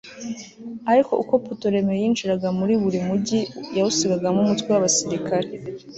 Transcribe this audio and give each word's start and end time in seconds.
ariko 0.91 1.11
uko 1.21 1.33
putolemeyi 1.47 2.01
yinjiraga 2.03 2.47
muri 2.59 2.73
buri 2.81 2.99
mugi 3.07 3.39
yawusigagamo 3.77 4.39
umutwe 4.41 4.67
w'abasirikare 4.69 5.47